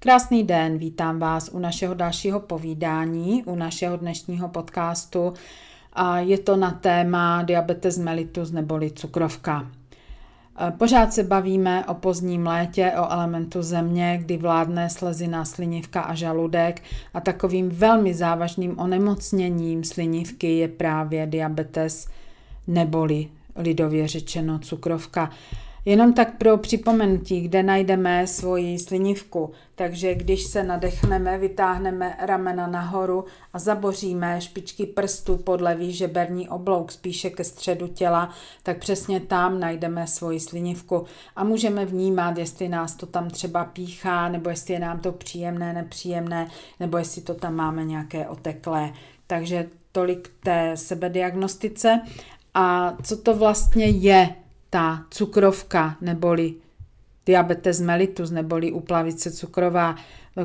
[0.00, 5.34] Krásný den, vítám vás u našeho dalšího povídání, u našeho dnešního podcastu.
[5.92, 9.70] A je to na téma diabetes mellitus neboli cukrovka.
[10.78, 16.82] Pořád se bavíme o pozdním létě, o elementu země, kdy vládne slezina, slinivka a žaludek
[17.14, 22.08] a takovým velmi závažným onemocněním slinivky je právě diabetes
[22.66, 25.30] neboli lidově řečeno cukrovka.
[25.88, 29.52] Jenom tak pro připomenutí, kde najdeme svoji slinivku.
[29.74, 36.92] Takže když se nadechneme, vytáhneme ramena nahoru a zaboříme špičky prstů pod levý žeberní oblouk
[36.92, 41.04] spíše ke středu těla, tak přesně tam najdeme svoji slinivku
[41.36, 45.72] a můžeme vnímat, jestli nás to tam třeba píchá, nebo jestli je nám to příjemné,
[45.72, 46.48] nepříjemné,
[46.80, 48.92] nebo jestli to tam máme nějaké oteklé.
[49.26, 52.00] Takže tolik té sebediagnostice.
[52.54, 54.34] A co to vlastně je
[54.70, 56.54] ta cukrovka neboli
[57.26, 59.96] diabetes mellitus neboli uplavice cukrová.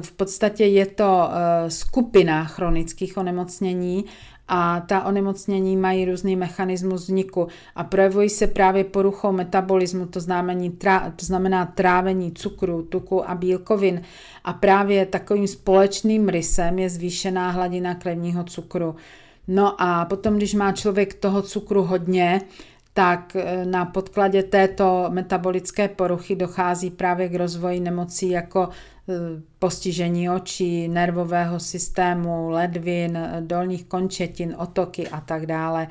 [0.02, 4.05] V podstatě je to eh, skupina chronických onemocnění
[4.47, 11.13] a ta onemocnění mají různý mechanismus vzniku a projevují se právě poruchou metabolismu, to znamená,
[11.16, 14.01] to znamená trávení cukru, tuku a bílkovin.
[14.44, 18.95] A právě takovým společným rysem je zvýšená hladina krevního cukru.
[19.47, 22.41] No a potom, když má člověk toho cukru hodně,
[22.94, 29.13] tak eh, na podkladě této metabolické poruchy dochází právě k rozvoji nemocí jako eh,
[29.59, 35.88] postižení očí, nervového systému, ledvin, dolních končetin, otoky a tak dále.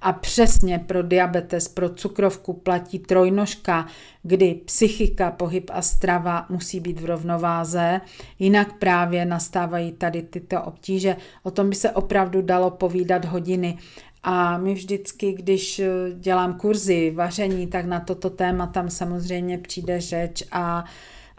[0.00, 3.86] A přesně pro diabetes, pro cukrovku platí trojnožka,
[4.22, 8.00] kdy psychika, pohyb a strava musí být v rovnováze,
[8.38, 11.16] jinak právě nastávají tady tyto obtíže.
[11.42, 13.78] O tom by se opravdu dalo povídat hodiny.
[14.22, 20.00] A my vždycky, když eh, dělám kurzy vaření, tak na toto téma tam samozřejmě přijde
[20.00, 20.84] řeč a,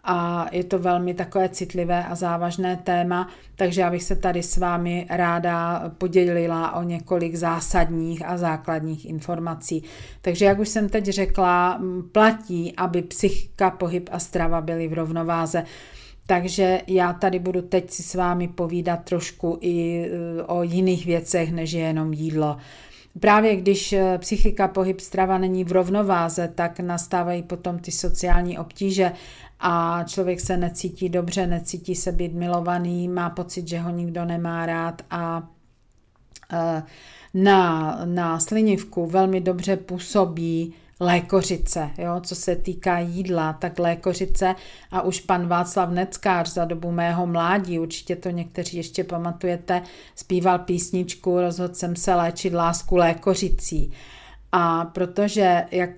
[0.03, 4.57] a je to velmi takové citlivé a závažné téma, takže já bych se tady s
[4.57, 9.83] vámi ráda podělila o několik zásadních a základních informací.
[10.21, 11.81] Takže jak už jsem teď řekla,
[12.11, 15.63] platí, aby psychika, pohyb a strava byly v rovnováze.
[16.29, 21.51] Takže já tady budu teď si s vámi povídat trošku i e, o jiných věcech,
[21.51, 22.57] než je jenom jídlo.
[23.19, 29.11] Právě když e, psychika, pohyb, strava není v rovnováze, tak nastávají potom ty sociální obtíže
[29.59, 34.65] a člověk se necítí dobře, necítí se být milovaný, má pocit, že ho nikdo nemá
[34.65, 35.49] rád a
[36.53, 36.83] e,
[37.33, 44.55] na, na slinivku velmi dobře působí lékořice, jo, co se týká jídla, tak lékořice
[44.91, 49.81] a už pan Václav Neckář za dobu mého mládí, určitě to někteří ještě pamatujete,
[50.15, 53.91] zpíval písničku Rozhodl jsem se léčit lásku lékořicí.
[54.51, 55.89] A protože, jak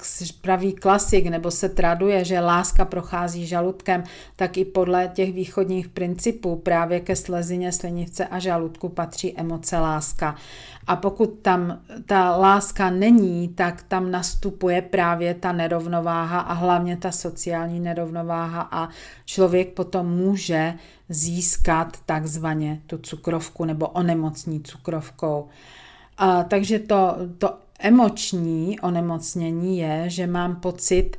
[0.41, 4.03] praví klasik, nebo se traduje, že láska prochází žaludkem,
[4.35, 10.35] tak i podle těch východních principů právě ke slezině, slinivce a žaludku patří emoce láska.
[10.87, 17.11] A pokud tam ta láska není, tak tam nastupuje právě ta nerovnováha a hlavně ta
[17.11, 18.89] sociální nerovnováha a
[19.25, 20.73] člověk potom může
[21.09, 25.47] získat takzvaně tu cukrovku nebo onemocní cukrovkou.
[26.17, 31.17] A, takže to, to emoční onemocnění je, že mám pocit,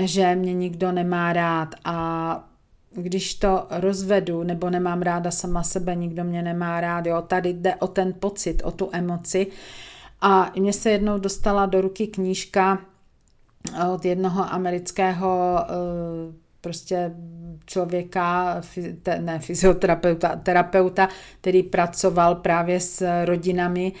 [0.00, 2.48] že mě nikdo nemá rád a
[2.96, 7.74] když to rozvedu nebo nemám ráda sama sebe, nikdo mě nemá rád, jo, tady jde
[7.74, 9.46] o ten pocit, o tu emoci.
[10.20, 12.78] A mě se jednou dostala do ruky knížka
[13.92, 17.14] od jednoho amerického eh, prostě
[17.66, 18.60] člověka,
[19.20, 21.08] ne fyzioterapeuta, terapeuta,
[21.40, 23.92] který pracoval právě s rodinami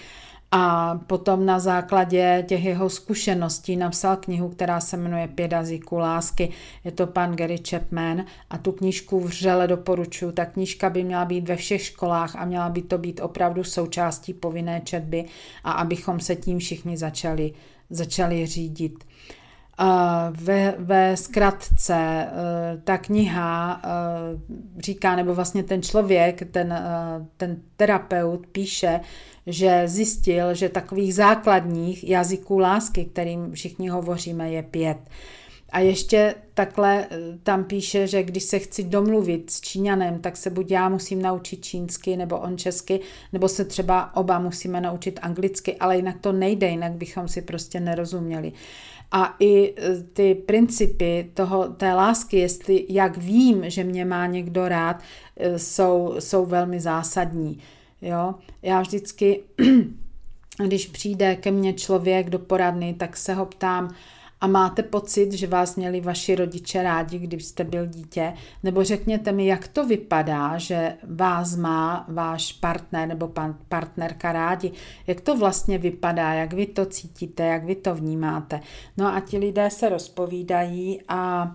[0.56, 6.48] a potom na základě těch jeho zkušeností napsal knihu, která se jmenuje Pět jazyků lásky.
[6.84, 10.32] Je to pan Gary Chapman a tu knížku vřele doporučuji.
[10.32, 14.34] Ta knížka by měla být ve všech školách a měla by to být opravdu součástí
[14.34, 15.24] povinné četby
[15.64, 17.52] a abychom se tím všichni začali,
[17.90, 19.04] začali řídit.
[20.30, 22.28] Ve, ve zkratce e,
[22.84, 23.88] ta kniha e,
[24.82, 26.82] říká, nebo vlastně ten člověk, ten, e,
[27.36, 29.00] ten terapeut píše,
[29.46, 34.98] že zjistil, že takových základních jazyků lásky, kterým všichni hovoříme, je pět.
[35.74, 40.50] A ještě takhle eh, tam píše, že když se chci domluvit s Číňanem, tak se
[40.50, 43.00] buď já musím naučit čínsky, nebo on česky,
[43.32, 47.80] nebo se třeba oba musíme naučit anglicky, ale jinak to nejde, jinak bychom si prostě
[47.80, 48.52] nerozuměli.
[49.12, 54.68] A i eh, ty principy toho, té lásky, jestli jak vím, že mě má někdo
[54.68, 55.02] rád,
[55.36, 57.58] eh, jsou, jsou velmi zásadní.
[58.04, 58.34] Jo?
[58.62, 59.40] Já vždycky,
[60.66, 63.94] když přijde ke mně člověk do poradny, tak se ho ptám,
[64.40, 69.32] a máte pocit, že vás měli vaši rodiče rádi, když jste byl dítě, nebo řekněte
[69.32, 74.72] mi, jak to vypadá, že vás má váš partner nebo pan, partnerka rádi,
[75.06, 78.60] jak to vlastně vypadá, jak vy to cítíte, jak vy to vnímáte.
[78.96, 81.52] No a ti lidé se rozpovídají a uh,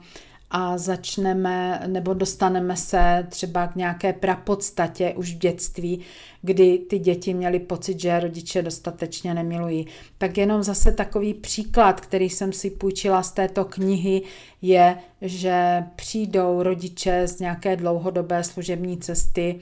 [0.51, 5.99] a začneme nebo dostaneme se třeba k nějaké prapodstatě už v dětství,
[6.41, 9.87] kdy ty děti měly pocit, že rodiče dostatečně nemilují.
[10.17, 14.21] Tak jenom zase takový příklad, který jsem si půjčila z této knihy,
[14.61, 19.59] je, že přijdou rodiče z nějaké dlouhodobé služební cesty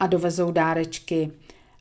[0.00, 1.30] a dovezou dárečky.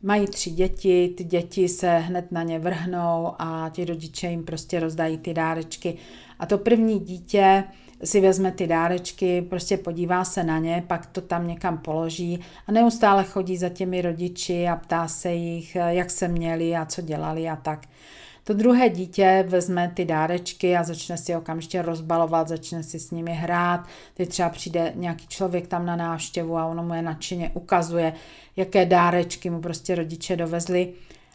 [0.04, 4.80] Mají tři děti, ty děti se hned na ně vrhnou a ti rodiče jim prostě
[4.80, 5.98] rozdají ty dárečky.
[6.40, 7.64] A to první dítě
[8.04, 12.72] si vezme ty dárečky, prostě podívá se na ně, pak to tam někam položí a
[12.72, 17.50] neustále chodí za těmi rodiči a ptá se jich, jak se měli a co dělali
[17.50, 17.88] a tak.
[18.44, 23.34] To druhé dítě vezme ty dárečky a začne si okamžitě rozbalovat, začne si s nimi
[23.34, 23.88] hrát.
[24.14, 28.14] Teď třeba přijde nějaký člověk tam na návštěvu a ono mu je nadšeně ukazuje,
[28.56, 30.94] jaké dárečky mu prostě rodiče dovezli.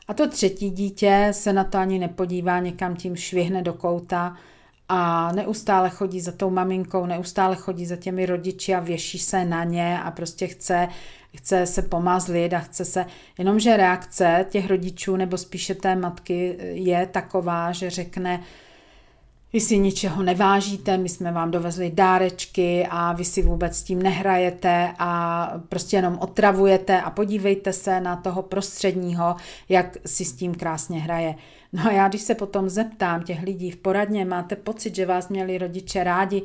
[0.08, 4.36] A to třetí dítě se na to ani nepodívá, někam tím švihne do kouta
[4.94, 9.64] a neustále chodí za tou maminkou, neustále chodí za těmi rodiči a věší se na
[9.64, 10.88] ně a prostě chce,
[11.36, 13.06] chce se pomazlit a chce se,
[13.38, 18.40] jenomže reakce těch rodičů nebo spíše té matky je taková, že řekne,
[19.52, 24.02] vy si ničeho nevážíte, my jsme vám dovezli dárečky a vy si vůbec s tím
[24.02, 29.36] nehrajete a prostě jenom otravujete a podívejte se na toho prostředního,
[29.68, 31.34] jak si s tím krásně hraje.
[31.72, 35.28] No a já, když se potom zeptám těch lidí v poradně, máte pocit, že vás
[35.28, 36.42] měli rodiče rádi,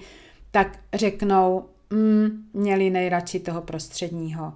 [0.51, 4.53] tak řeknou, mm, měli nejradši toho prostředního.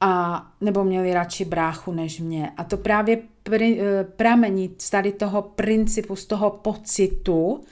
[0.00, 2.50] A, nebo měli radši bráchu než mě.
[2.56, 7.64] A to právě pr- eh, pramení z tady toho principu, z toho pocitu,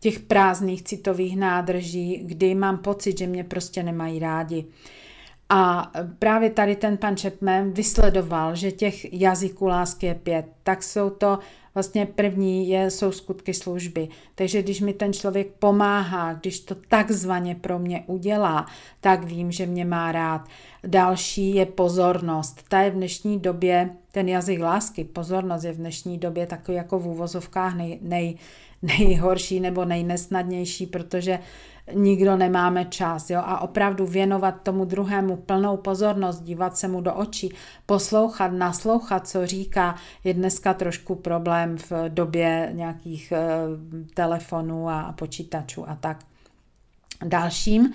[0.00, 4.64] těch prázdných citových nádrží, kdy mám pocit, že mě prostě nemají rádi.
[5.48, 10.46] A právě tady ten pan Chapman vysledoval, že těch jazyků lásky je pět.
[10.62, 11.38] Tak jsou to
[11.74, 14.08] vlastně první je, jsou skutky služby.
[14.34, 18.66] Takže když mi ten člověk pomáhá, když to takzvaně pro mě udělá,
[19.00, 20.48] tak vím, že mě má rád.
[20.86, 22.64] Další je pozornost.
[22.68, 26.98] Ta je v dnešní době, ten jazyk lásky, pozornost je v dnešní době takový jako
[26.98, 28.36] v úvozovkách nej, nej,
[28.82, 31.38] nejhorší nebo nejnesnadnější, protože
[31.94, 33.30] nikdo nemáme čas.
[33.30, 33.42] Jo?
[33.44, 37.54] A opravdu věnovat tomu druhému plnou pozornost, dívat se mu do očí,
[37.86, 39.94] poslouchat, naslouchat, co říká,
[40.24, 43.76] je dneska trošku problém v době nějakých uh,
[44.14, 46.16] telefonů a počítačů a tak.
[47.24, 47.92] Dalším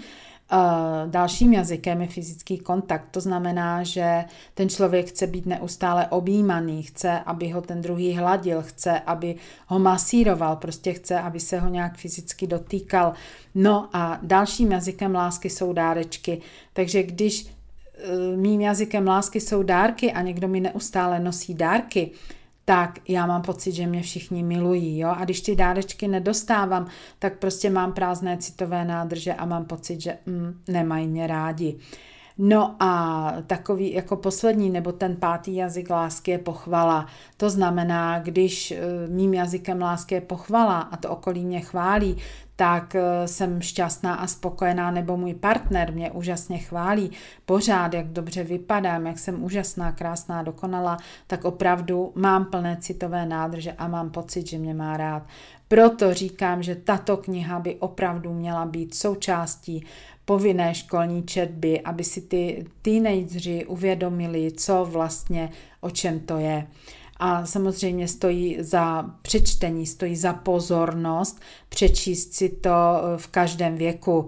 [1.05, 3.07] dalším jazykem je fyzický kontakt.
[3.11, 8.61] To znamená, že ten člověk chce být neustále objímaný, chce, aby ho ten druhý hladil,
[8.61, 9.35] chce, aby
[9.67, 13.13] ho masíroval, prostě chce, aby se ho nějak fyzicky dotýkal.
[13.55, 16.41] No a dalším jazykem lásky jsou dárečky.
[16.73, 22.11] Takže když uh, mým jazykem lásky jsou dárky a někdo mi neustále nosí dárky,
[22.65, 24.99] tak já mám pocit, že mě všichni milují.
[24.99, 25.09] Jo?
[25.17, 26.87] A když ty dárečky nedostávám,
[27.19, 31.77] tak prostě mám prázdné citové nádrže a mám pocit, že mm, nemají mě rádi.
[32.37, 37.05] No a takový jako poslední nebo ten pátý jazyk lásky je pochvala.
[37.37, 42.17] To znamená, když e, mým jazykem lásky je pochvala a to okolí mě chválí,
[42.55, 47.11] tak e, jsem šťastná a spokojená, nebo můj partner mě úžasně chválí
[47.45, 50.97] pořád, jak dobře vypadám, jak jsem úžasná, krásná, dokonalá,
[51.27, 55.23] tak opravdu mám plné citové nádrže a mám pocit, že mě má rád.
[55.67, 59.85] Proto říkám, že tato kniha by opravdu měla být součástí
[60.25, 65.49] povinné školní četby, aby si ty teenageři uvědomili, co vlastně,
[65.81, 66.67] o čem to je.
[67.17, 74.27] A samozřejmě stojí za přečtení, stojí za pozornost, přečíst si to eh, v každém věku.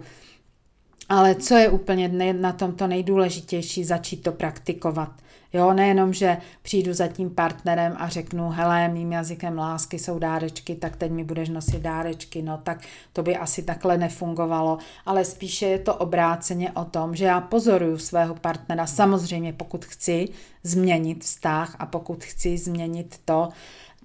[1.09, 5.21] Ale co je úplně na tomto nejdůležitější, začít to praktikovat.
[5.53, 10.75] Jo, nejenom, že přijdu za tím partnerem a řeknu, hele, mým jazykem lásky jsou dárečky,
[10.75, 12.77] tak teď mi budeš nosit dárečky, no tak
[13.13, 17.97] to by asi takhle nefungovalo, ale spíše je to obráceně o tom, že já pozoruju
[17.97, 20.29] svého partnera, samozřejmě pokud chci
[20.63, 23.49] změnit vztah a pokud chci změnit to,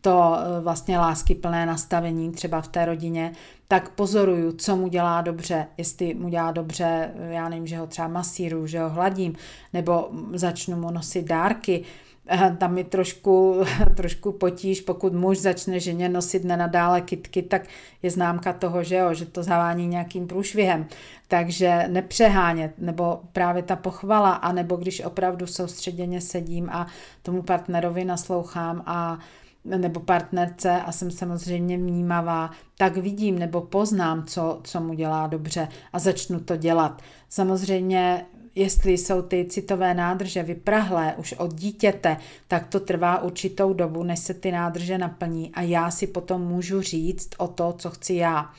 [0.00, 3.32] to eh, vlastně lásky plné nastavení třeba v té rodině,
[3.72, 8.08] tak pozoruju, co mu dělá dobře, jestli mu dělá dobře, já nevím, že ho třeba
[8.08, 9.34] masíru, že ho hladím,
[9.72, 11.84] nebo začnu mu nosit dárky,
[12.26, 13.64] Eh, tam mi trošku,
[13.96, 17.62] trošku potíž, pokud muž začne ženě nosit nenadále kitky, tak
[18.02, 20.86] je známka toho, že, jo, že to zavání nějakým průšvihem.
[21.28, 26.86] Takže nepřehánět, nebo právě ta pochvala, anebo když opravdu soustředěně sedím a
[27.22, 29.18] tomu partnerovi naslouchám a
[29.64, 35.68] nebo partnerce a jsem samozřejmě vnímavá, tak vidím nebo poznám, co, co mu dělá dobře
[35.92, 37.02] a začnu to dělat.
[37.28, 42.16] Samozřejmě jestli jsou ty citové nádrže vyprahlé už od dítěte,
[42.48, 46.80] tak to trvá určitou dobu, než se ty nádrže naplní a já si potom můžu
[46.80, 48.50] říct o to, co chci já.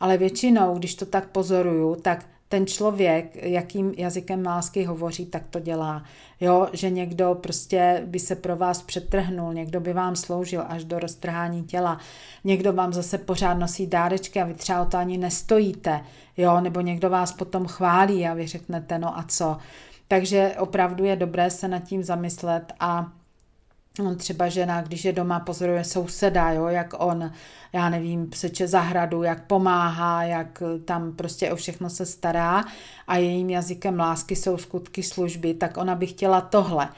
[0.00, 5.60] Ale většinou, když to tak pozoruju, tak ten člověk, jakým jazykem lásky hovoří, tak to
[5.60, 6.02] dělá.
[6.40, 10.98] Jo, že někdo prostě by se pro vás přetrhnul, někdo by vám sloužil až do
[10.98, 11.98] roztrhání těla,
[12.44, 16.00] někdo vám zase pořád nosí dárečky a vy třeba o to ani nestojíte,
[16.36, 19.56] jo, nebo někdo vás potom chválí a vy řeknete, no a co.
[20.08, 23.12] Takže opravdu je dobré se nad tím zamyslet a
[24.16, 27.32] třeba žena, když je doma, pozoruje souseda, jo, jak on,
[27.72, 32.64] já nevím, seče zahradu, jak pomáhá, jak tam prostě o všechno se stará
[33.06, 36.88] a jejím jazykem lásky jsou skutky služby, tak ona by chtěla tohle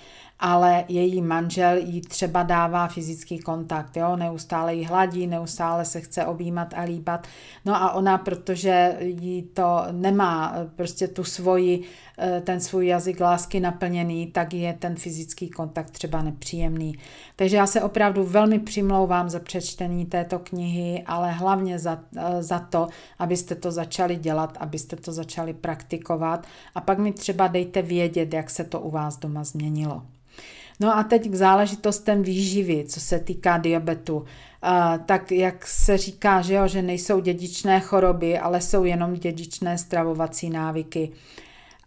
[0.43, 6.27] ale její manžel jí třeba dává fyzický kontakt, jo, neustále jí hladí, neustále se chce
[6.27, 7.27] objímat a líbat.
[7.65, 13.61] No a ona, protože jí to nemá prostě tu svoji, eh, ten svůj jazyk lásky
[13.61, 16.99] naplněný, tak je ten fyzický kontakt třeba nepříjemný.
[17.37, 22.59] Takže já se opravdu velmi přimlouvám za přečtení této knihy, ale hlavně za, eh, za
[22.59, 22.89] to,
[23.19, 28.51] abyste to začali dělat, abyste to začali praktikovat a pak mi třeba dejte vědět, jak
[28.51, 30.03] se to u vás doma změnilo.
[30.81, 34.17] No a teď k záležitostem výživy, co se týká diabetu.
[34.17, 34.25] Uh,
[35.07, 40.51] tak jak se říká, že, jo, že nejsou dědičné choroby, ale jsou jenom dědičné stravovací
[40.51, 41.13] návyky.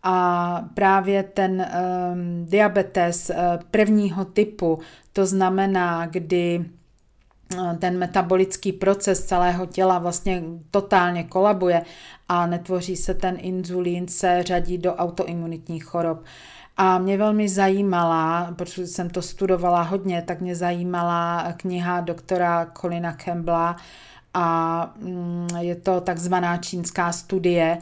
[0.07, 1.65] A právě ten
[2.13, 3.35] um, diabetes uh,
[3.71, 4.79] prvního typu,
[5.13, 6.65] to znamená, kdy
[7.79, 11.81] ten metabolický proces celého těla vlastně totálně kolabuje
[12.29, 16.23] a netvoří se ten inzulín, se řadí do autoimunitních chorob.
[16.77, 23.13] A mě velmi zajímala, protože jsem to studovala hodně, tak mě zajímala kniha doktora Colina
[23.13, 23.75] Campbella
[24.33, 27.77] a mm, je to takzvaná čínská studie,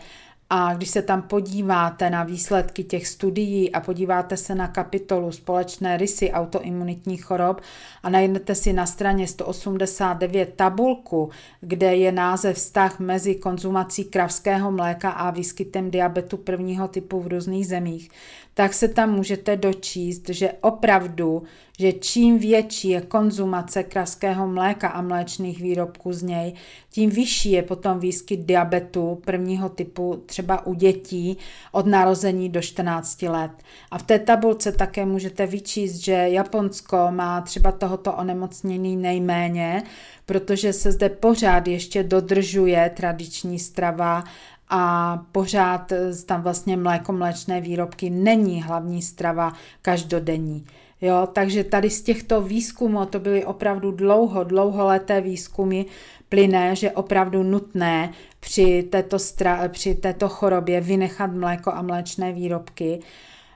[0.55, 5.97] a když se tam podíváte na výsledky těch studií a podíváte se na kapitolu společné
[5.97, 7.61] rysy autoimunitních chorob
[8.03, 11.29] a najdete si na straně 189 tabulku,
[11.61, 17.67] kde je název vztah mezi konzumací kravského mléka a výskytem diabetu prvního typu v různých
[17.67, 18.11] zemích,
[18.53, 21.43] tak se tam můžete dočíst, že opravdu,
[21.79, 26.53] že čím větší je konzumace kraského mléka a mléčných výrobků z něj,
[26.89, 31.37] tím vyšší je potom výskyt diabetu prvního typu třeba u dětí
[31.71, 33.51] od narození do 14 let.
[33.91, 39.83] A v té tabulce také můžete vyčíst, že Japonsko má třeba tohoto onemocnění nejméně,
[40.25, 44.23] protože se zde pořád ještě dodržuje tradiční strava
[44.69, 50.65] a pořád eh, tam vlastně mléko, mléčné výrobky není hlavní strava každodenní.
[51.01, 55.85] Jo, takže tady z těchto výzkumů, to byly opravdu dlouho, dlouholeté výzkumy,
[56.29, 62.99] plyne, že opravdu nutné při této, stra, při této chorobě vynechat mléko a mléčné výrobky.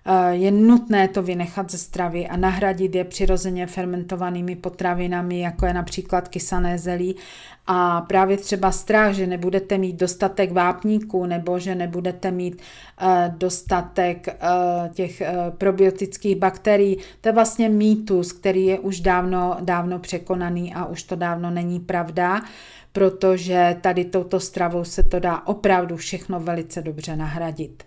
[0.09, 5.73] Eh, je nutné to vynechat ze stravy a nahradit je přirozeně fermentovanými potravinami, jako je
[5.73, 7.15] například kysané zelí.
[7.67, 12.61] A právě třeba strach, že nebudete mít dostatek vápníků nebo že nebudete mít
[13.01, 14.35] eh, dostatek eh,
[14.93, 15.21] těch
[15.57, 21.15] probiotických bakterií, to je vlastně mýtus, který je už dávno, dávno překonaný a už to
[21.15, 22.41] dávno není pravda
[22.91, 27.83] protože tady touto stravou se to dá opravdu všechno velice dobře nahradit.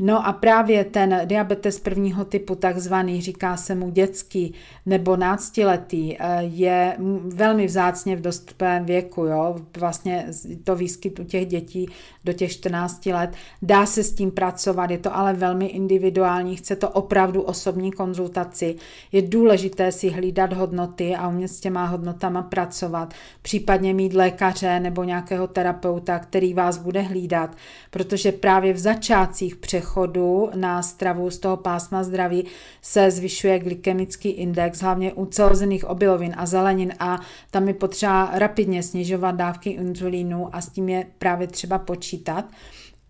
[0.00, 4.54] No a právě ten diabetes prvního typu, takzvaný, říká se mu dětský
[4.86, 9.24] nebo náctiletý, eh, je velmi vzácně v dostupném věku.
[9.24, 9.56] Jo?
[9.76, 10.26] Vlastně
[10.64, 11.88] to výskyt u těch dětí
[12.24, 13.30] do těch 14 let.
[13.62, 18.76] Dá se s tím pracovat, je to ale velmi individuální, chce to opravdu osobní konzultaci.
[19.12, 25.04] Je důležité si hlídat hodnoty a umět s těma hodnotama pracovat, případně mít lékaře nebo
[25.04, 27.56] nějakého terapeuta, který vás bude hlídat,
[27.90, 32.44] protože právě v začátcích přechodu přechodu na stravu z toho pásma zdraví
[32.82, 38.82] se zvyšuje glykemický index, hlavně u celozených obilovin a zelenin a tam je potřeba rapidně
[38.82, 42.44] snižovat dávky inzulínu a s tím je právě třeba počítat.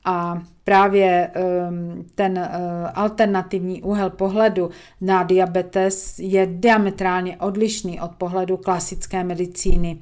[0.04, 2.50] A právě ehm, ten eh,
[2.94, 4.70] alternativní úhel pohledu
[5.00, 9.98] na diabetes je diametrálně odlišný od pohledu klasické medicíny,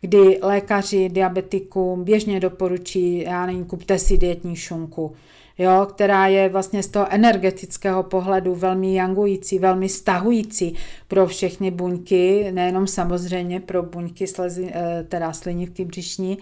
[0.00, 5.14] kdy lékaři diabetikům běžně doporučí, já nevím, kupte si dietní šunku,
[5.58, 10.74] jo, která je vlastně z toho energetického pohledu velmi jangující, velmi stahující
[11.08, 16.38] pro všechny buňky, nejenom samozřejmě pro buňky slezi, eh, teda slinivky břišní,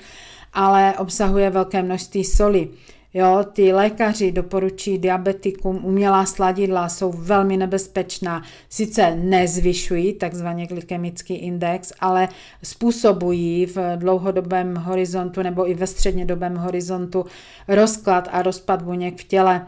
[0.52, 2.68] ale obsahuje velké množství soli.
[3.14, 8.42] Jo, ty lékaři doporučí diabetikům umělá sladidla, jsou velmi nebezpečná.
[8.68, 12.28] Sice nezvyšují takzvaně glykemický index, ale
[12.62, 17.24] způsobují v dlouhodobém horizontu nebo i ve střednědobém horizontu
[17.68, 19.66] rozklad a rozpad buněk v těle.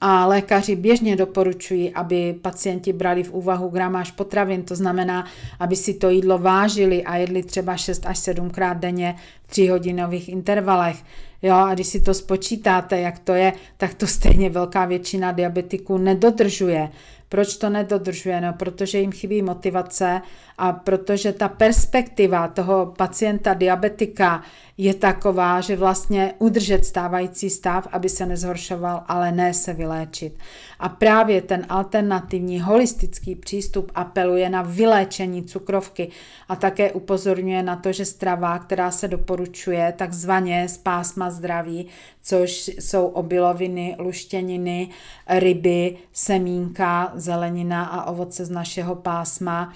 [0.00, 5.26] A lékaři běžně doporučují, aby pacienti brali v úvahu gramáž potravin, to znamená,
[5.60, 9.66] aby si to jídlo vážili a jedli třeba 6 až 7 krát denně v 3
[9.66, 10.96] hodinových intervalech.
[11.42, 15.98] Jo, a když si to spočítáte, jak to je, tak to stejně velká většina diabetiků
[15.98, 16.88] nedodržuje.
[17.28, 18.40] Proč to nedodržuje?
[18.40, 20.22] No, protože jim chybí motivace
[20.62, 24.42] a protože ta perspektiva toho pacienta diabetika
[24.78, 30.38] je taková, že vlastně udržet stávající stav, aby se nezhoršoval, ale ne se vyléčit.
[30.78, 36.08] A právě ten alternativní holistický přístup apeluje na vyléčení cukrovky
[36.48, 41.86] a také upozorňuje na to, že strava, která se doporučuje takzvaně z pásma zdraví,
[42.22, 44.88] což jsou obiloviny, luštěniny,
[45.28, 49.72] ryby, semínka, zelenina a ovoce z našeho pásma,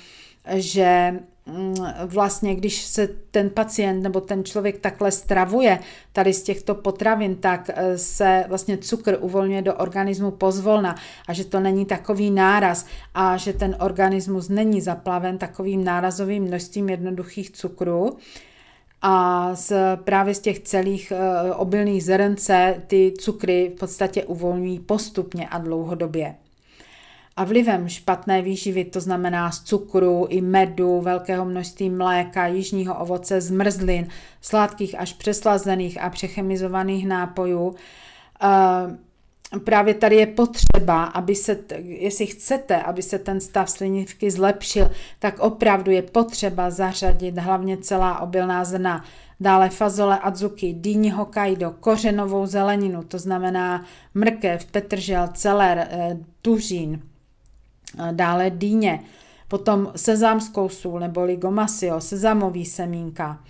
[0.55, 1.15] že
[1.47, 1.75] mm,
[2.07, 5.79] vlastně, když se ten pacient nebo ten člověk takhle stravuje
[6.13, 10.95] tady z těchto potravin, tak eh, se vlastně cukr uvolňuje do organismu pozvolna
[11.29, 16.89] a že to není takový náraz a že ten organismus není zaplaven takovým nárazovým množstvím
[16.89, 18.17] jednoduchých cukrů,
[19.03, 25.49] a z, právě z těch celých e, obilných zrnce ty cukry v podstatě uvolňují postupně
[25.49, 26.35] a dlouhodobě.
[27.37, 33.41] A vlivem špatné výživy, to znamená z cukru i medu, velkého množství mléka, jižního ovoce,
[33.41, 34.09] zmrzlin,
[34.41, 37.75] sladkých až přeslazených a přechemizovaných nápojů,
[38.43, 44.91] e, právě tady je potřeba, aby se, jestli chcete, aby se ten stav slinivky zlepšil,
[45.19, 49.05] tak opravdu je potřeba zařadit hlavně celá obilná zrna,
[49.41, 57.03] dále fazole adzuki, dýni Hokkaido, kořenovou zeleninu, to znamená mrkev, petržel, celer, eh, tuřín,
[58.13, 59.01] dále dýně,
[59.49, 63.41] potom sezámskou sůl neboli gomasio, sezamový semínka,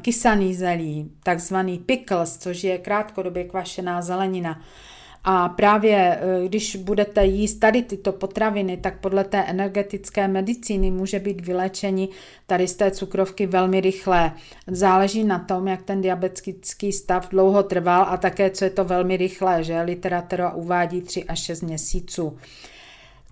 [0.00, 4.60] kysaný zelí, takzvaný pickles, což je krátkodobě kvašená zelenina,
[5.24, 11.18] a právě eh, když budete jíst tady tyto potraviny, tak podle té energetické medicíny může
[11.18, 12.08] být vylečení
[12.46, 14.32] tady z té cukrovky velmi rychlé.
[14.66, 19.16] Záleží na tom, jak ten diabetický stav dlouho trval a také, co je to velmi
[19.16, 22.38] rychlé, že literatura uvádí 3 až 6 měsíců.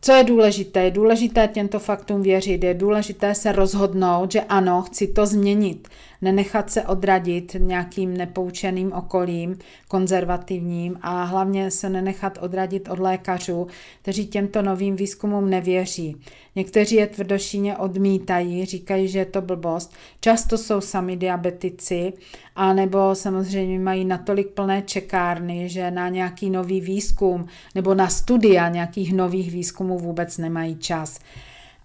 [0.02, 0.84] Co je důležité?
[0.84, 5.88] Je důležité těmto faktům věřit, je důležité se rozhodnout, že ano, chci to změnit
[6.22, 13.66] nenechat se odradit nějakým nepoučeným okolím, konzervativním a hlavně se nenechat odradit od lékařů,
[14.02, 16.16] kteří těmto novým výzkumům nevěří.
[16.56, 19.92] Někteří je tvrdošíně odmítají, říkají, že je to blbost.
[20.20, 22.12] Často jsou sami diabetici,
[22.56, 29.12] anebo samozřejmě mají natolik plné čekárny, že na nějaký nový výzkum nebo na studia nějakých
[29.12, 31.18] nových výzkumů vůbec nemají čas.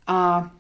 [0.08, 0.52] A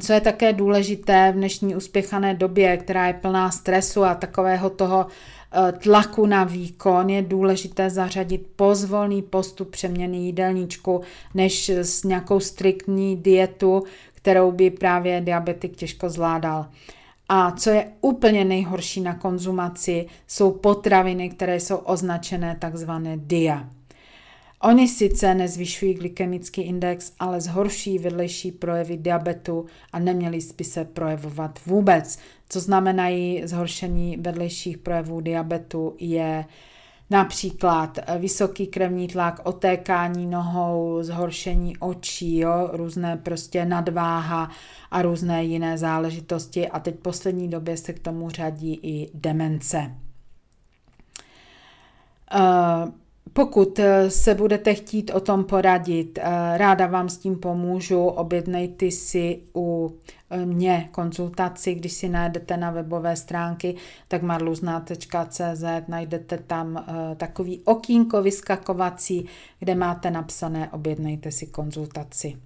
[0.00, 5.06] co je také důležité v dnešní uspěchané době, která je plná stresu a takového toho
[5.06, 11.00] eh, tlaku na výkon, je důležité zařadit pozvolný postup přeměny jídelníčku,
[11.34, 13.82] než s nějakou striktní dietu,
[14.14, 16.66] kterou by právě diabetik těžko zvládal.
[17.28, 23.68] A co je úplně nejhorší na konzumaci, jsou potraviny, které jsou označené takzvané DIA.
[24.64, 31.58] Oni sice nezvyšují glykemický index, ale zhorší vedlejší projevy diabetu a neměly by se projevovat
[31.66, 32.18] vůbec.
[32.48, 36.44] Co znamenají zhoršení vedlejších projevů diabetu je
[37.10, 44.50] například vysoký krevní tlak, otékání nohou, zhoršení očí, jo, různé prostě nadváha
[44.90, 49.94] a různé jiné záležitosti a teď v poslední době se k tomu řadí i demence.
[52.34, 53.01] Uh,
[53.32, 58.90] pokud eh, se budete chtít o tom poradit, eh, ráda vám s tím pomůžu, objednejte
[58.90, 59.96] si u
[60.30, 63.74] eh, mě konzultaci, když si najdete na webové stránky,
[64.08, 66.84] tak marluzna.cz najdete tam
[67.16, 69.26] takový okýnko vyskakovací,
[69.58, 72.36] kde máte napsané objednejte si konzultaci.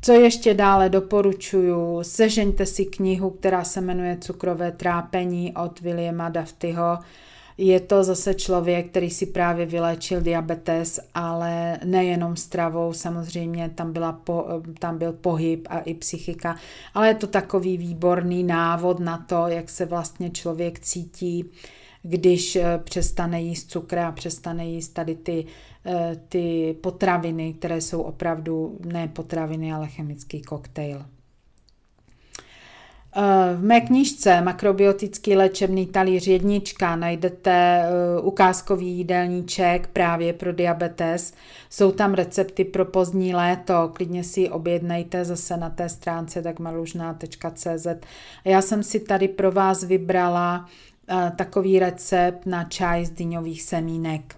[0.00, 6.98] Co ještě dále doporučuju, sežeňte si knihu, která se jmenuje Cukrové trápení od Williama Daftyho,
[7.58, 14.12] Je to zase člověk, který si právě vylečil diabetes, ale nejenom stravou, samozřejmě tam, byla
[14.12, 14.46] po,
[14.78, 16.56] tam byl pohyb a i psychika,
[16.94, 21.44] ale je to takový výborný návod na to, jak se vlastně člověk cítí,
[22.02, 25.46] když eh, přestane jíst cukr a přestane jíst tady ty,
[25.86, 31.04] eh, ty potraviny, které jsou opravdu ne potraviny, ale chemický koktejl.
[33.16, 41.34] Eh, v mé knižce Makrobiotický léčebný talíř jednička najdete eh, ukázkový jídelníček právě pro diabetes.
[41.70, 47.86] Jsou tam recepty pro pozdní léto, klidně si ji objednejte zase na té stránce takmalužná.cz.
[48.44, 50.68] Já jsem si tady pro vás vybrala
[51.08, 54.36] eh, takový recept na čaj z dyňových semínek.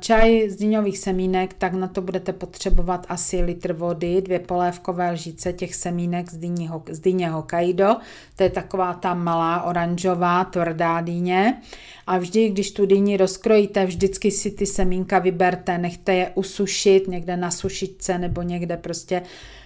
[0.00, 5.52] Čaj z dýňových semínek, tak na to budete potřebovat asi litr vody, dvě polévkové lžice
[5.52, 7.96] těch semínek z, dýního, z dýně Hokkaido,
[8.36, 11.62] to je taková ta malá oranžová tvrdá dýně.
[12.06, 17.36] A vždy, když tu dýni rozkrojíte, vždycky si ty semínka vyberte, nechte je usušit někde
[17.36, 19.65] na sušičce nebo někde prostě Eh,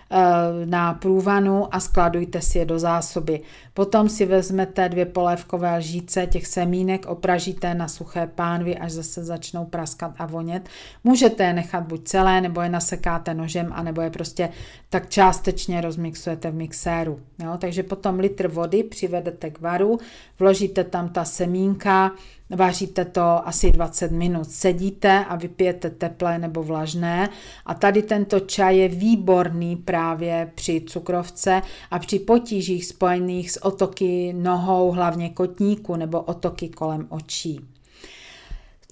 [0.64, 3.40] na průvanu a skladujte si je do zásoby.
[3.74, 9.64] Potom si vezmete dvě polévkové lžíce těch semínek, opražíte na suché pánvy, až zase začnou
[9.64, 10.68] praskat a vonět.
[11.04, 14.48] Můžete je nechat buď celé, nebo je nasekáte nožem, anebo je prostě
[14.88, 17.18] tak částečně rozmixujete v mixéru.
[17.38, 17.54] Jo?
[17.58, 19.98] Takže potom litr vody přivedete k varu,
[20.38, 22.12] vložíte tam ta semínka,
[22.56, 27.28] Vaříte to asi 20 minut, sedíte a vypijete teplé nebo vlažné.
[27.66, 34.32] A tady tento čaj je výborný právě při cukrovce a při potížích spojených s otoky
[34.32, 37.60] nohou, hlavně kotníku nebo otoky kolem očí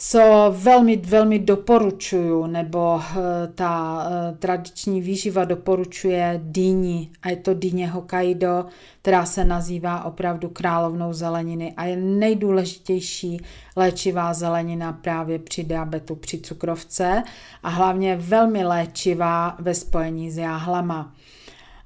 [0.01, 7.55] co velmi, velmi doporučuju, nebo eh, ta eh, tradiční výživa doporučuje dýni, a je to
[7.55, 8.67] dýně Hokkaido,
[9.03, 13.41] která se nazývá opravdu královnou zeleniny a je nejdůležitější
[13.77, 17.23] léčivá zelenina právě při diabetu, při cukrovce
[17.63, 21.13] a hlavně velmi léčivá ve spojení s jáhlama.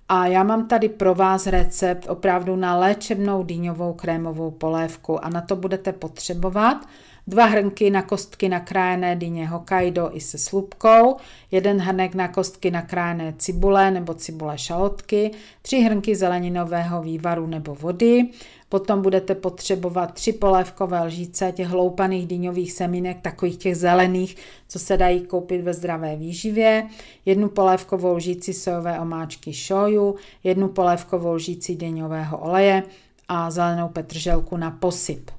[0.08, 5.40] A já mám tady pro vás recept opravdu na léčebnou dýňovou krémovou polévku a na
[5.40, 6.86] to budete potřebovat
[7.26, 11.16] dva hrnky na kostky nakrájené dyně Hokkaido i se slupkou,
[11.50, 15.30] jeden hrnek na kostky nakrájené cibule nebo cibule šalotky,
[15.62, 18.28] tři hrnky zeleninového vývaru nebo vody,
[18.68, 24.36] potom budete potřebovat tři polévkové lžíce těch hloupaných dýňových semínek, takových těch zelených,
[24.68, 26.86] co se dají koupit ve zdravé výživě,
[27.26, 32.82] jednu polévkovou lžíci sojové omáčky šoju, jednu polévkovou lžíci dýňového oleje
[33.28, 35.30] a zelenou petrželku na posyp.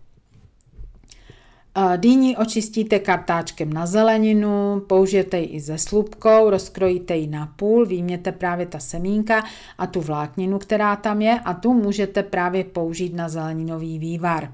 [1.97, 8.31] Dýni očistíte kartáčkem na zeleninu, použijete ji i se slupkou, rozkrojíte ji na půl, výjměte
[8.31, 9.43] právě ta semínka
[9.77, 14.53] a tu vlákninu, která tam je a tu můžete právě použít na zeleninový vývar.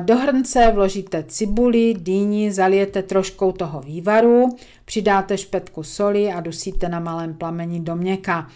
[0.00, 4.48] Do hrnce vložíte cibuli, dýni, zalijete troškou toho vývaru,
[4.84, 8.48] přidáte špetku soli a dusíte na malém plameni do měka.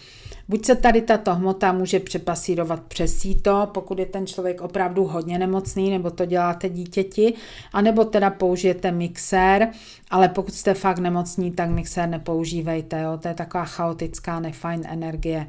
[0.49, 5.39] Buď se tady tato hmota může přepasírovat přes síto, pokud je ten člověk opravdu hodně
[5.39, 7.33] nemocný, nebo to děláte dítěti,
[7.73, 9.69] anebo teda použijete mixér,
[10.09, 13.17] ale pokud jste fakt nemocní, tak mixér nepoužívejte, jo?
[13.21, 15.47] to je taková chaotická, nefajn energie.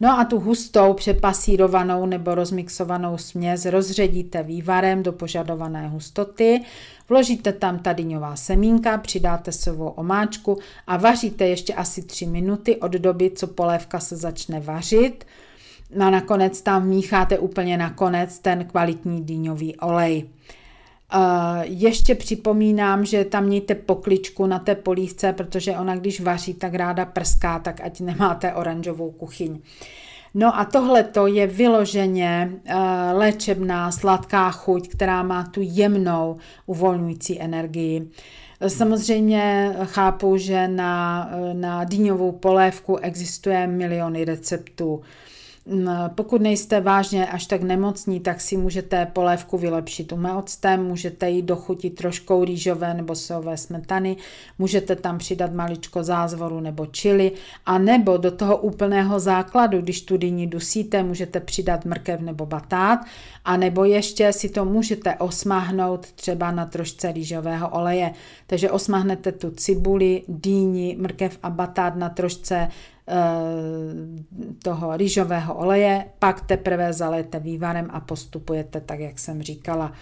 [0.00, 6.60] No a tu hustou přepasírovanou nebo rozmixovanou směs rozředíte vývarem do požadované hustoty,
[7.10, 13.30] vložíte tam tadyňová semínka, přidáte sovou omáčku a vaříte ještě asi 3 minuty od doby,
[13.30, 15.24] co polévka se začne vařit.
[15.94, 20.24] No a nakonec tam mícháte úplně nakonec ten kvalitní dýňový olej.
[21.14, 21.20] Uh,
[21.62, 27.04] ještě připomínám, že tam mějte pokličku na té polívce, protože ona, když vaří, tak ráda
[27.04, 29.58] prská, tak ať nemáte oranžovou kuchyň.
[30.34, 32.74] No a tohle to je vyloženě uh,
[33.12, 38.10] léčebná sladká chuť, která má tu jemnou uvolňující energii.
[38.68, 45.00] Samozřejmě chápu, že na, na dýňovou polévku existuje miliony receptů.
[46.14, 51.94] Pokud nejste vážně až tak nemocní, tak si můžete polévku vylepšit umeoctem, můžete jí dochutit
[51.94, 54.16] troškou rýžové nebo sojové smetany,
[54.58, 57.32] můžete tam přidat maličko zázvoru nebo čili,
[57.66, 63.00] a nebo do toho úplného základu, když tu dyni dusíte, můžete přidat mrkev nebo batát,
[63.44, 68.12] a nebo ještě si to můžete osmahnout třeba na trošce rýžového oleje.
[68.46, 72.68] Takže osmahnete tu cibuli, dýni, mrkev a batát na trošce
[74.62, 79.92] toho rýžového oleje, pak teprve zaléte vývarem a postupujete tak, jak jsem říkala.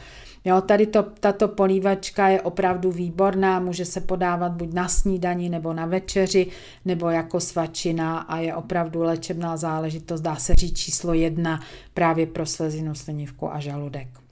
[0.45, 5.73] Jo, tady to, tato polívačka je opravdu výborná, může se podávat buď na snídani nebo
[5.73, 6.47] na večeři,
[6.85, 11.61] nebo jako svačina a je opravdu léčebná záležitost, dá se říct číslo jedna
[11.95, 14.28] právě pro slezinu, slinivku a žaludek.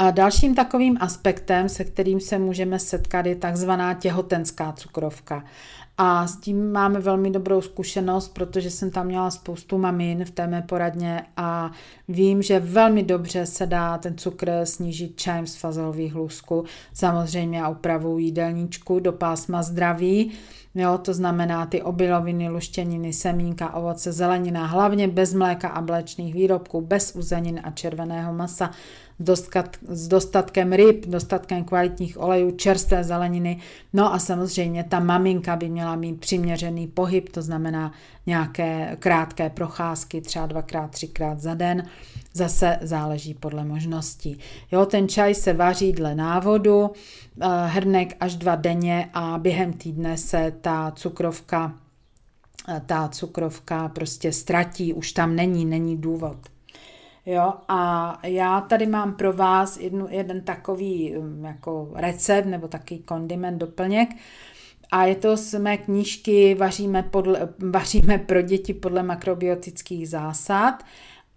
[0.00, 5.44] A dalším takovým aspektem, se kterým se můžeme setkat, je takzvaná těhotenská cukrovka.
[5.96, 10.46] A s tím máme velmi dobrou zkušenost, protože jsem tam měla spoustu mamin v té
[10.46, 11.70] mé poradně a
[12.08, 17.68] vím, že velmi dobře se dá ten cukr snížit čajem z fazelových hlusků, samozřejmě a
[17.68, 20.32] upravou jídelníčku do pásma zdraví.
[20.74, 26.80] Jo, to znamená ty obiloviny, luštěniny, semínka, ovoce, zelenina, hlavně bez mléka a mléčných výrobků,
[26.80, 28.70] bez uzenin a červeného masa,
[29.88, 33.60] s dostatkem ryb, dostatkem kvalitních olejů, čerstvé zeleniny.
[33.92, 37.92] No a samozřejmě ta maminka by měla mít přiměřený pohyb, to znamená
[38.26, 41.86] nějaké krátké procházky, třeba dvakrát, třikrát za den.
[42.34, 44.38] Zase záleží podle možností.
[44.72, 46.90] Jo, ten čaj se vaří dle návodu,
[47.40, 51.74] eh, hrnek až dva denně a během týdne se ta cukrovka
[52.68, 56.38] eh, ta cukrovka prostě ztratí, už tam není, není důvod.
[57.30, 63.00] Jo, a já tady mám pro vás jednu, jeden takový um, jako recept nebo takový
[63.02, 64.08] kondiment, doplněk.
[64.92, 70.84] A je to z mé knížky Vaříme, podle, vaříme pro děti podle makrobiotických zásad.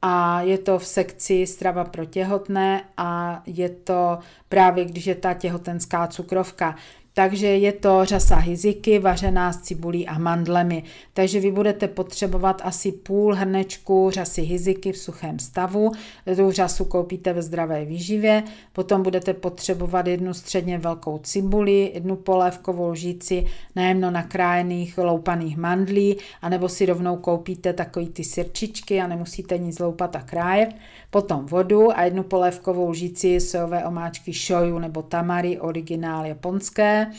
[0.02, 5.34] A je to v sekci strava pro těhotné a je to právě, když je ta
[5.34, 6.76] těhotenská cukrovka.
[7.14, 10.84] Takže je to řasa hiziky vařená s cibulí a mandlemi.
[11.14, 15.92] Takže vy budete potřebovat asi půl hrnečku řasy hiziky v suchém stavu.
[16.36, 18.44] Tu řasu koupíte ve zdravé výživě.
[18.74, 23.46] Potom budete potřebovat jednu středně velkou cibuli, jednu polévkovou lžíci
[23.76, 30.16] najemno nakrájených loupaných mandlí, anebo si rovnou koupíte takový ty sirčičky a nemusíte nic loupat
[30.16, 30.70] a krájet.
[31.12, 37.12] Potom vodu a jednu polévkovou lžíci sojové omáčky shoyu nebo tamary originál japonské.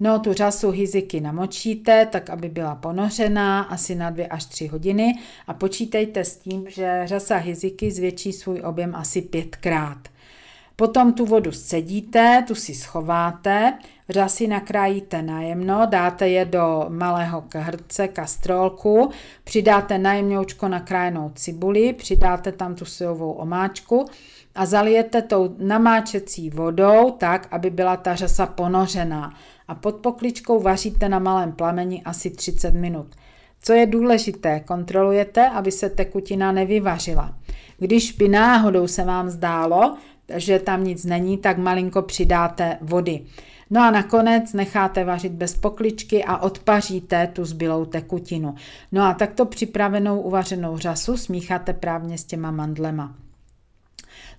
[0.00, 5.18] No, tu řasu hiziky namočíte, tak aby byla ponořená asi na 2 až 3 hodiny
[5.46, 10.08] a počítejte s tím, že řasa hiziky zvětší svůj objem asi pětkrát.
[10.76, 18.08] Potom tu vodu scedíte, tu si schováte, řasy nakrájíte najemno, dáte je do malého hrnce,
[18.08, 19.10] kastrolku,
[19.44, 24.04] přidáte najemňoučko nakrájenou cibuli, přidáte tam tu sojovou omáčku
[24.54, 29.34] a zalijete tou namáčecí vodou tak, aby byla ta řasa ponořená.
[29.68, 33.06] A pod pokličkou vaříte na malém plameni asi 30 minut.
[33.62, 37.34] Co je důležité, kontrolujete, aby se tekutina nevyvařila.
[37.78, 39.96] Když by náhodou se vám zdálo,
[40.36, 43.20] že tam nic není, tak malinko přidáte vody.
[43.70, 48.54] No a nakonec necháte vařit bez pokličky a odpaříte tu zbylou tekutinu.
[48.92, 53.23] No a takto připravenou uvařenou řasu smícháte právě s těma mandlema.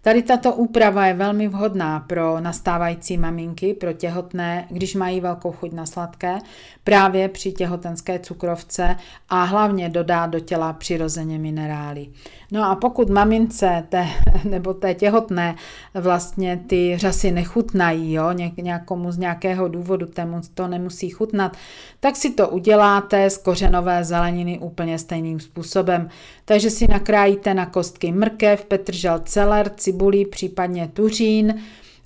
[0.05, 5.71] Tady tato úprava je velmi vhodná pro nastávající maminky, pro těhotné, když mají velkou chuť
[5.71, 6.37] na sladké,
[6.83, 8.95] právě při těhotenské cukrovce
[9.29, 12.07] a hlavně dodá do těla přirozeně minerály.
[12.51, 14.07] No a pokud mamince té,
[14.43, 15.55] nebo té těhotné
[15.93, 21.57] vlastně ty řasy nechutnají, jo, nějakomu z nějakého důvodu tému to nemusí chutnat,
[21.99, 26.09] tak si to uděláte z kořenové zeleniny úplně stejným způsobem.
[26.45, 31.55] Takže si nakrájíte na kostky mrkev, petržel, celer, cibulí, případně tuřín,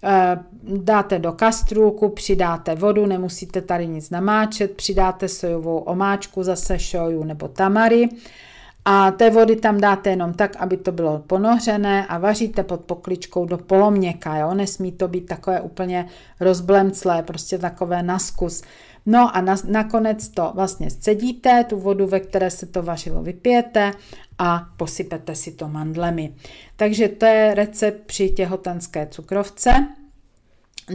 [0.03, 7.23] eh, dáte do kastrůlku, přidáte vodu, nemusíte tady nic namáčet, přidáte sojovou omáčku, zase šoju
[7.23, 8.09] nebo tamary
[8.85, 13.45] a té vody tam dáte jenom tak, aby to bylo ponořené a vaříte pod pokličkou
[13.45, 14.53] do poloměka, jo?
[14.53, 16.05] nesmí to být takové úplně
[16.39, 18.61] rozblemclé, prostě takové naskus.
[19.05, 23.91] No a na, nakonec to vlastně scedíte, tu vodu, ve které se to vařilo, vypijete
[24.37, 26.33] a posypete si to mandlemi.
[26.75, 29.87] Takže to je recept při těhotenské cukrovce.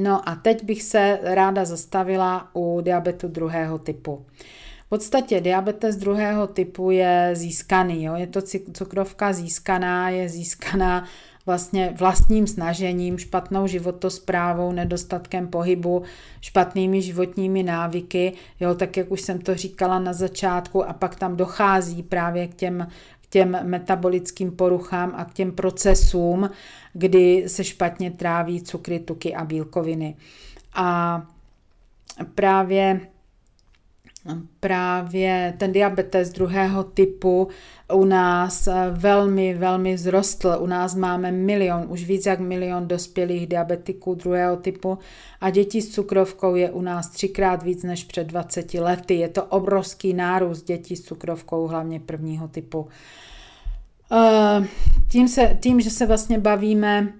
[0.01, 4.27] No a teď bych se ráda zastavila u diabetu druhého typu.
[4.87, 8.05] V podstatě diabetes druhého typu je získaný.
[8.05, 8.15] Jo?
[8.15, 8.41] Je to
[8.73, 11.05] cukrovka získaná, je získaná
[11.47, 16.03] vlastně vlastním snažením, špatnou životosprávou, nedostatkem pohybu,
[16.41, 21.37] špatnými životními návyky, jo, tak jak už jsem to říkala na začátku a pak tam
[21.37, 22.89] dochází právě k těm,
[23.21, 26.51] k těm metabolickým poruchám a k těm procesům,
[26.93, 30.17] kdy se špatně tráví cukry, tuky a bílkoviny.
[30.75, 31.23] A
[32.35, 33.01] právě
[34.61, 37.49] právě ten diabetes druhého typu
[37.93, 40.57] u nás velmi, velmi vzrostl.
[40.61, 44.99] U nás máme milion, už víc jak milion dospělých diabetiků druhého typu
[45.41, 49.15] a dětí s cukrovkou je u nás třikrát víc než před 20 lety.
[49.15, 52.89] Je to obrovský nárůst dětí s cukrovkou, hlavně prvního typu.
[54.13, 54.67] Eh,
[55.09, 57.13] tím, se, tím že se vlastně bavíme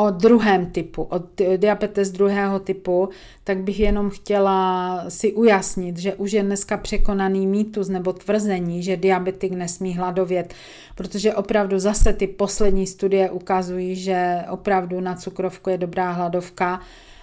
[0.00, 1.20] o druhém typu, o
[1.56, 3.08] diabetes druhého typu,
[3.44, 8.96] tak bych jenom chtěla si ujasnit, že už je dneska překonaný mýtus nebo tvrzení, že
[8.96, 10.54] diabetik nesmí hladovět,
[10.94, 16.80] protože opravdu zase ty poslední studie ukazují, že opravdu na cukrovku je dobrá hladovka,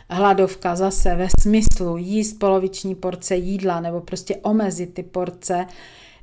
[0.09, 5.65] hladovka zase ve smyslu jíst poloviční porce jídla nebo prostě omezit ty porce,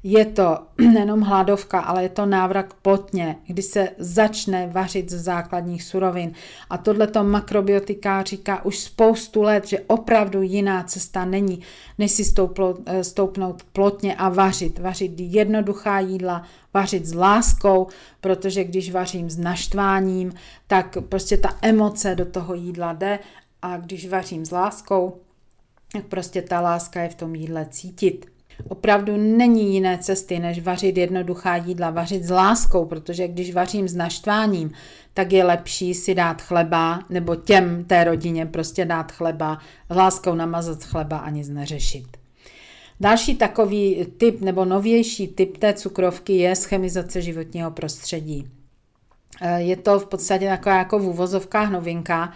[0.05, 5.83] je to nejenom hladovka, ale je to návrat plotně, kdy se začne vařit z základních
[5.83, 6.33] surovin.
[6.71, 11.61] A tohleto makrobiotika říká už spoustu let, že opravdu jiná cesta není,
[11.99, 14.79] než si stouplo, eh, stoupnout plotně a vařit.
[14.79, 16.43] Vařit jednoduchá jídla,
[16.75, 17.87] vařit s láskou,
[18.21, 20.33] protože když vařím s naštváním,
[20.67, 23.19] tak prostě ta emoce do toho jídla jde
[23.63, 25.21] a když vařím s láskou,
[25.93, 28.34] tak prostě ta láska je v tom jídle cítit.
[28.69, 33.95] Opravdu není jiné cesty, než vařit jednoduchá jídla, vařit s láskou, protože když vařím s
[33.95, 34.73] naštváním,
[35.15, 39.59] tak je lepší si dát chleba, nebo těm té rodině prostě dát chleba,
[39.91, 42.07] láskou namazat chleba a nic neřešit.
[43.01, 48.49] Další takový typ nebo novější typ té cukrovky je schemizace životního prostředí.
[49.41, 52.33] E, je to v podstatě taková jako v úvozovkách novinka,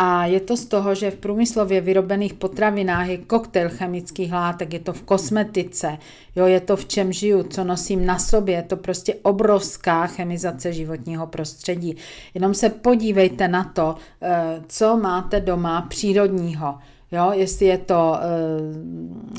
[0.00, 4.78] a je to z toho, že v průmyslově vyrobených potravinách je koktejl chemických látek, je
[4.78, 5.98] to v kosmetice,
[6.36, 10.72] jo, je to v čem žiju, co nosím na sobě, je to prostě obrovská chemizace
[10.72, 11.96] životního prostředí.
[12.34, 16.78] Jenom se podívejte na to, eh, co máte doma přírodního.
[17.12, 18.18] Jo, jestli je to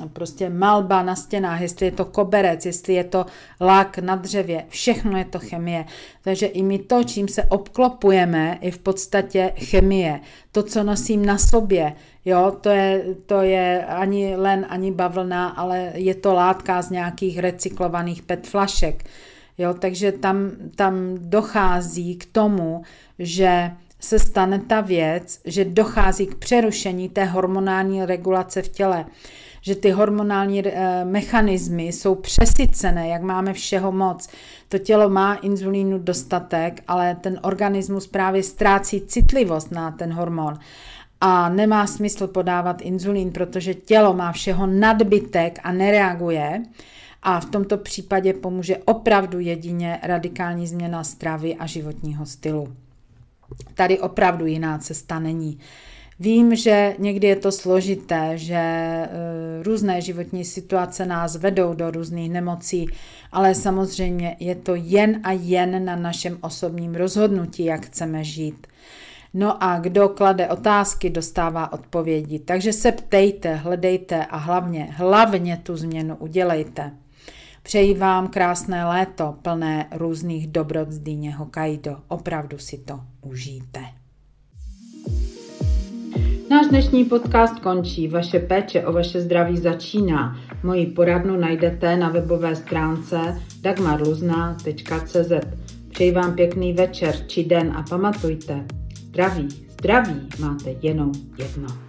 [0.04, 3.26] e, prostě malba na stěnách, jestli je to koberec, jestli je to
[3.62, 5.86] lak na dřevě, všechno je to chemie.
[6.22, 10.20] Takže i my to, čím se obklopujeme, je v podstatě chemie.
[10.52, 11.94] To, co nosím na sobě,
[12.26, 17.40] jo, to je, to je ani len, ani bavlna, ale je to látka z nějakých
[17.40, 19.04] recyklovaných PET flašek.
[19.58, 22.82] Jo, takže tam, tam dochází k tomu,
[23.20, 29.06] že se stane ta věc, že dochází k přerušení té hormonální regulace v těle,
[29.62, 34.30] že ty hormonální e, mechanismy jsou přesycené, jak máme všeho moc.
[34.70, 40.60] To tělo má inzulínu dostatek, ale ten organismus právě ztrácí citlivost na ten hormon.
[41.22, 46.64] A nemá smysl podávat inzulín, protože tělo má všeho nadbytek a nereaguje.
[47.24, 52.68] A v tomto případě pomůže opravdu jedině radikální změna stravy a životního stylu.
[53.76, 55.60] Tady opravdu jiná cesta není.
[56.20, 59.10] Vím, že někdy je to složité, že e,
[59.64, 62.86] různé životní situace nás vedou do různých nemocí,
[63.32, 68.68] ale samozřejmě je to jen a jen na našem osobním rozhodnutí, jak chceme žít.
[69.34, 72.40] No a kdo klade otázky, dostává odpovědi.
[72.40, 76.92] Takže se ptejte, hledejte a hlavně, hlavně tu změnu udělejte.
[77.70, 81.98] Přeji vám krásné léto, plné různých dobrot z Dýně Hokkaido.
[82.08, 83.80] Opravdu si to užijte.
[86.50, 88.08] Náš dnešní podcast končí.
[88.08, 90.38] Vaše péče o vaše zdraví začíná.
[90.64, 95.32] Moji poradnu najdete na webové stránce dagmarluzna.cz.
[95.90, 101.89] Přeji vám pěkný večer či den a pamatujte, zdraví, zdraví máte jenom jedno.